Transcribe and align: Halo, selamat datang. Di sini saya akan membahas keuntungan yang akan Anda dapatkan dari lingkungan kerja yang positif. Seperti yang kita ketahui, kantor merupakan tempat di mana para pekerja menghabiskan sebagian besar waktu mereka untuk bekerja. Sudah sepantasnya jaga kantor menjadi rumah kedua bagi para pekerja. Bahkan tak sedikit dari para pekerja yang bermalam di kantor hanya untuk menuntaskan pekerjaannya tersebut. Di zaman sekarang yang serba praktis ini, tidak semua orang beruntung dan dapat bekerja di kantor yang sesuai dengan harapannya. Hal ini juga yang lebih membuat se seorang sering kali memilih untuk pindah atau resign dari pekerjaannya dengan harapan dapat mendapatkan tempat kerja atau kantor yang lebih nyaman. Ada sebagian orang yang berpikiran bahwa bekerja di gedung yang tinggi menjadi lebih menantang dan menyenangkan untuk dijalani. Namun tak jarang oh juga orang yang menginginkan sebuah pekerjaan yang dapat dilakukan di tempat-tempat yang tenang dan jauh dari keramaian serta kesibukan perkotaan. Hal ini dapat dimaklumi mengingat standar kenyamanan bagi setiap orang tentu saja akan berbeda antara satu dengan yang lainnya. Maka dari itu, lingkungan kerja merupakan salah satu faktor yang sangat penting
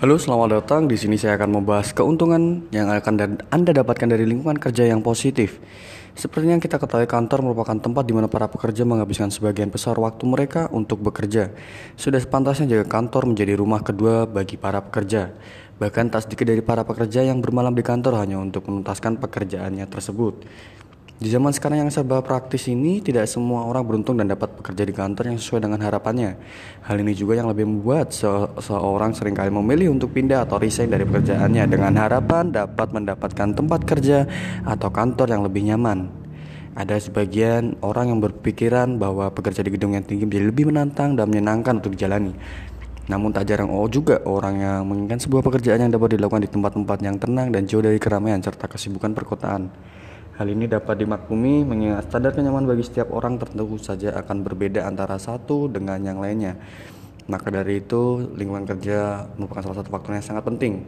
Halo, 0.00 0.16
selamat 0.16 0.48
datang. 0.64 0.88
Di 0.88 0.96
sini 0.96 1.20
saya 1.20 1.36
akan 1.36 1.60
membahas 1.60 1.92
keuntungan 1.92 2.64
yang 2.72 2.88
akan 2.88 3.36
Anda 3.52 3.84
dapatkan 3.84 4.08
dari 4.08 4.24
lingkungan 4.24 4.56
kerja 4.56 4.88
yang 4.88 5.04
positif. 5.04 5.60
Seperti 6.16 6.48
yang 6.48 6.56
kita 6.56 6.80
ketahui, 6.80 7.04
kantor 7.04 7.44
merupakan 7.44 7.76
tempat 7.76 8.08
di 8.08 8.16
mana 8.16 8.24
para 8.24 8.48
pekerja 8.48 8.88
menghabiskan 8.88 9.28
sebagian 9.28 9.68
besar 9.68 10.00
waktu 10.00 10.24
mereka 10.24 10.72
untuk 10.72 11.04
bekerja. 11.04 11.52
Sudah 12.00 12.16
sepantasnya 12.16 12.80
jaga 12.80 12.88
kantor 12.88 13.28
menjadi 13.28 13.60
rumah 13.60 13.84
kedua 13.84 14.24
bagi 14.24 14.56
para 14.56 14.80
pekerja. 14.80 15.36
Bahkan 15.76 16.08
tak 16.08 16.24
sedikit 16.24 16.48
dari 16.48 16.64
para 16.64 16.80
pekerja 16.88 17.20
yang 17.20 17.44
bermalam 17.44 17.76
di 17.76 17.84
kantor 17.84 18.24
hanya 18.24 18.40
untuk 18.40 18.72
menuntaskan 18.72 19.20
pekerjaannya 19.20 19.84
tersebut. 19.84 20.48
Di 21.20 21.28
zaman 21.28 21.52
sekarang 21.52 21.84
yang 21.84 21.92
serba 21.92 22.24
praktis 22.24 22.64
ini, 22.72 23.04
tidak 23.04 23.28
semua 23.28 23.68
orang 23.68 23.84
beruntung 23.84 24.16
dan 24.16 24.24
dapat 24.24 24.56
bekerja 24.56 24.88
di 24.88 24.94
kantor 24.96 25.28
yang 25.28 25.36
sesuai 25.36 25.68
dengan 25.68 25.76
harapannya. 25.84 26.40
Hal 26.80 26.96
ini 26.96 27.12
juga 27.12 27.36
yang 27.36 27.52
lebih 27.52 27.68
membuat 27.68 28.08
se 28.08 28.24
seorang 28.56 29.12
sering 29.12 29.36
kali 29.36 29.52
memilih 29.52 29.92
untuk 29.92 30.16
pindah 30.16 30.48
atau 30.48 30.56
resign 30.56 30.88
dari 30.88 31.04
pekerjaannya 31.04 31.68
dengan 31.68 31.92
harapan 32.00 32.48
dapat 32.48 32.88
mendapatkan 32.96 33.52
tempat 33.52 33.80
kerja 33.84 34.24
atau 34.64 34.88
kantor 34.88 35.28
yang 35.28 35.44
lebih 35.44 35.68
nyaman. 35.68 36.08
Ada 36.72 36.96
sebagian 36.96 37.76
orang 37.84 38.16
yang 38.16 38.24
berpikiran 38.24 38.96
bahwa 38.96 39.28
bekerja 39.28 39.60
di 39.60 39.76
gedung 39.76 39.92
yang 39.92 40.08
tinggi 40.08 40.24
menjadi 40.24 40.48
lebih 40.48 40.72
menantang 40.72 41.20
dan 41.20 41.28
menyenangkan 41.28 41.84
untuk 41.84 42.00
dijalani. 42.00 42.32
Namun 43.12 43.28
tak 43.36 43.44
jarang 43.44 43.68
oh 43.68 43.84
juga 43.92 44.24
orang 44.24 44.56
yang 44.56 44.88
menginginkan 44.88 45.20
sebuah 45.20 45.44
pekerjaan 45.44 45.84
yang 45.84 45.92
dapat 45.92 46.16
dilakukan 46.16 46.48
di 46.48 46.48
tempat-tempat 46.48 46.98
yang 47.04 47.20
tenang 47.20 47.52
dan 47.52 47.68
jauh 47.68 47.84
dari 47.84 48.00
keramaian 48.00 48.40
serta 48.40 48.64
kesibukan 48.72 49.12
perkotaan. 49.12 49.68
Hal 50.40 50.48
ini 50.48 50.64
dapat 50.64 50.96
dimaklumi 51.04 51.68
mengingat 51.68 52.08
standar 52.08 52.32
kenyamanan 52.32 52.64
bagi 52.64 52.80
setiap 52.80 53.12
orang 53.12 53.36
tentu 53.36 53.76
saja 53.76 54.16
akan 54.24 54.40
berbeda 54.40 54.88
antara 54.88 55.20
satu 55.20 55.68
dengan 55.68 56.00
yang 56.00 56.16
lainnya. 56.16 56.56
Maka 57.28 57.52
dari 57.52 57.84
itu, 57.84 58.24
lingkungan 58.40 58.64
kerja 58.64 59.28
merupakan 59.36 59.68
salah 59.68 59.84
satu 59.84 59.92
faktor 59.92 60.16
yang 60.16 60.24
sangat 60.24 60.48
penting 60.48 60.80